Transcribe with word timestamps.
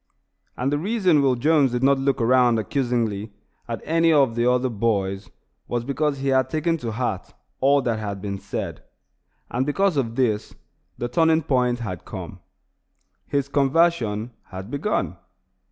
And 0.57 0.71
the 0.73 0.79
reason 0.79 1.21
Will 1.21 1.35
Jones 1.35 1.73
did 1.73 1.83
not 1.83 1.99
look 1.99 2.19
around 2.19 2.57
accusingly 2.57 3.31
at 3.67 3.81
any 3.83 4.11
of 4.11 4.33
the 4.33 4.49
other 4.49 4.67
boys 4.67 5.29
was 5.67 5.85
because 5.85 6.17
he 6.17 6.29
had 6.29 6.49
taken 6.49 6.75
to 6.77 6.93
heart 6.93 7.35
all 7.59 7.83
that 7.83 7.99
had 7.99 8.19
been 8.19 8.39
said; 8.39 8.81
and, 9.51 9.63
because 9.63 9.97
of 9.97 10.15
this, 10.15 10.55
the 10.97 11.07
turning 11.07 11.43
point 11.43 11.81
had 11.81 12.03
come; 12.03 12.39
his 13.27 13.47
conversion 13.47 14.31
had 14.45 14.71
begun. 14.71 15.17